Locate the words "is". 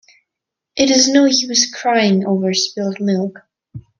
0.89-1.07